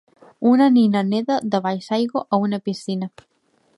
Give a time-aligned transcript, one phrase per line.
[0.51, 3.11] Una nena neda sota l'aigua en una piscina.